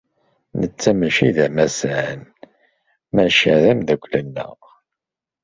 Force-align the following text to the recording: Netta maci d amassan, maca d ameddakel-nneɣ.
Netta 0.59 0.91
maci 0.99 1.29
d 1.35 1.37
amassan, 1.45 2.21
maca 3.15 3.55
d 3.61 3.63
ameddakel-nneɣ. 3.71 4.59